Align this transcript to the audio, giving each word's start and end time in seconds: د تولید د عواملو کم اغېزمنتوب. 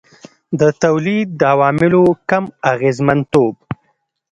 د 0.59 0.61
تولید 0.83 1.27
د 1.39 1.41
عواملو 1.51 2.03
کم 2.29 2.43
اغېزمنتوب. 2.71 3.55